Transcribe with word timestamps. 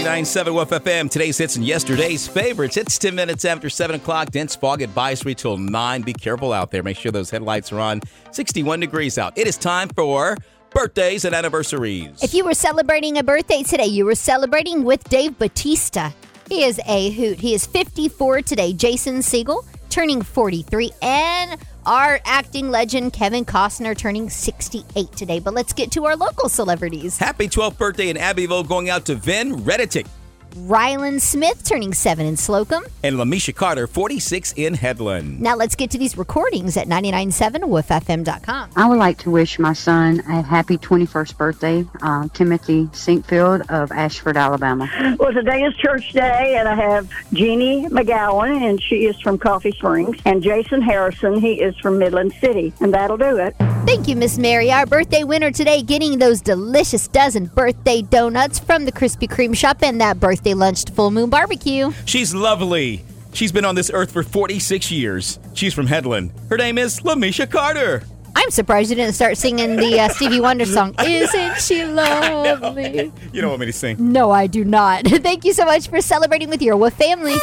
99.7 0.00 0.54
Woof 0.54 0.70
FM. 0.70 1.10
Today's 1.10 1.36
hits 1.36 1.56
and 1.56 1.64
yesterday's 1.64 2.26
favorites. 2.26 2.78
It's 2.78 2.96
10 2.96 3.14
minutes 3.14 3.44
after 3.44 3.68
7 3.68 3.96
o'clock. 3.96 4.30
Dense 4.30 4.56
fog 4.56 4.80
advisory 4.80 5.34
till 5.34 5.58
9. 5.58 6.02
Be 6.02 6.14
careful 6.14 6.54
out 6.54 6.70
there. 6.70 6.82
Make 6.82 6.96
sure 6.96 7.12
those 7.12 7.28
headlights 7.28 7.70
are 7.70 7.80
on. 7.80 8.00
61 8.30 8.80
degrees 8.80 9.18
out. 9.18 9.36
It 9.36 9.46
is 9.46 9.58
time 9.58 9.90
for 9.90 10.38
birthdays 10.70 11.26
and 11.26 11.34
anniversaries. 11.34 12.22
If 12.22 12.32
you 12.32 12.46
were 12.46 12.54
celebrating 12.54 13.18
a 13.18 13.22
birthday 13.22 13.62
today, 13.62 13.86
you 13.86 14.06
were 14.06 14.14
celebrating 14.14 14.84
with 14.84 15.04
Dave 15.10 15.38
Bautista. 15.38 16.14
He 16.48 16.64
is 16.64 16.80
a 16.86 17.10
hoot. 17.10 17.38
He 17.38 17.52
is 17.52 17.66
54 17.66 18.40
today. 18.40 18.72
Jason 18.72 19.18
Segel 19.18 19.66
turning 19.90 20.22
43. 20.22 20.92
And 21.02 21.60
our 21.86 22.20
acting 22.24 22.70
legend 22.70 23.12
Kevin 23.12 23.44
Costner 23.44 23.96
turning 23.96 24.30
68 24.30 25.12
today. 25.12 25.40
But 25.40 25.54
let's 25.54 25.72
get 25.72 25.90
to 25.92 26.06
our 26.06 26.16
local 26.16 26.48
celebrities. 26.48 27.18
Happy 27.18 27.48
12th 27.48 27.78
birthday 27.78 28.08
in 28.08 28.16
Abbeville 28.16 28.64
going 28.64 28.88
out 28.88 29.04
to 29.06 29.14
Vin 29.14 29.56
Reditic 29.56 30.06
Rylan 30.54 31.20
Smith 31.20 31.64
turning 31.64 31.94
7 31.94 32.26
in 32.26 32.36
Slocum. 32.36 32.84
and 33.02 33.16
Lamisha 33.16 33.54
Carter, 33.54 33.86
46 33.86 34.52
in 34.56 34.74
Headland. 34.74 35.40
Now 35.40 35.54
let's 35.56 35.74
get 35.76 35.90
to 35.92 35.98
these 35.98 36.16
recordings 36.18 36.76
at 36.76 36.86
997woofm.com. 36.88 38.70
I 38.76 38.88
would 38.88 38.98
like 38.98 39.18
to 39.18 39.30
wish 39.30 39.58
my 39.58 39.72
son 39.72 40.20
a 40.20 40.42
happy 40.42 40.76
21st 40.76 41.36
birthday, 41.36 41.84
uh, 42.02 42.28
Timothy 42.34 42.86
Sinkfield 42.92 43.62
of 43.70 43.92
Ashford, 43.92 44.36
Alabama. 44.36 44.90
Well, 45.18 45.32
today 45.32 45.62
is 45.62 45.74
church 45.76 46.12
day, 46.12 46.56
and 46.58 46.68
I 46.68 46.74
have 46.74 47.08
Jeannie 47.32 47.86
McGowan, 47.88 48.60
and 48.62 48.82
she 48.82 49.06
is 49.06 49.18
from 49.20 49.38
Coffee 49.38 49.72
Springs, 49.72 50.16
and 50.24 50.42
Jason 50.42 50.82
Harrison, 50.82 51.40
he 51.40 51.60
is 51.60 51.76
from 51.78 51.98
Midland 51.98 52.32
City, 52.40 52.72
and 52.80 52.92
that'll 52.92 53.16
do 53.16 53.36
it. 53.38 53.54
Thank 53.86 54.08
you, 54.08 54.14
Miss 54.14 54.38
Mary. 54.38 54.70
Our 54.70 54.86
birthday 54.86 55.24
winner 55.24 55.50
today 55.50 55.82
getting 55.82 56.18
those 56.18 56.40
delicious 56.40 57.08
dozen 57.08 57.46
birthday 57.46 58.02
donuts 58.02 58.58
from 58.58 58.84
the 58.84 58.92
Krispy 58.92 59.28
Kreme 59.28 59.56
shop 59.56 59.82
and 59.82 60.00
that 60.00 60.20
birthday 60.20 60.54
lunch 60.54 60.84
to 60.84 60.92
Full 60.92 61.10
Moon 61.10 61.30
Barbecue. 61.30 61.90
She's 62.04 62.34
lovely. 62.34 63.04
She's 63.32 63.52
been 63.52 63.64
on 63.64 63.74
this 63.74 63.90
earth 63.92 64.12
for 64.12 64.22
46 64.22 64.90
years. 64.90 65.38
She's 65.54 65.72
from 65.74 65.86
Headland. 65.86 66.32
Her 66.50 66.56
name 66.56 66.78
is 66.78 67.00
Lamisha 67.00 67.50
Carter. 67.50 68.02
I'm 68.36 68.50
surprised 68.50 68.90
you 68.90 68.96
didn't 68.96 69.14
start 69.14 69.36
singing 69.36 69.76
the 69.76 69.98
uh, 69.98 70.08
Stevie 70.10 70.40
Wonder 70.40 70.66
song, 70.66 70.94
Isn't 71.04 71.60
She 71.60 71.84
Lovely? 71.84 73.12
You 73.32 73.40
don't 73.40 73.50
want 73.50 73.60
me 73.60 73.66
to 73.66 73.72
sing. 73.72 73.96
No, 74.12 74.30
I 74.30 74.46
do 74.46 74.64
not. 74.64 75.04
Thank 75.06 75.44
you 75.44 75.52
so 75.52 75.64
much 75.64 75.88
for 75.88 76.00
celebrating 76.00 76.48
with 76.48 76.62
your 76.62 76.76
Wolf 76.76 76.94
family. 76.94 77.34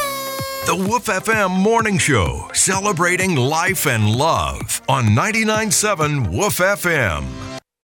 The 0.68 0.76
Woof 0.76 1.06
FM 1.06 1.62
Morning 1.62 1.96
Show, 1.96 2.50
celebrating 2.52 3.34
life 3.36 3.86
and 3.86 4.14
love 4.14 4.82
on 4.86 5.06
99.7 5.06 6.30
Woof 6.30 6.58
FM. 6.58 7.47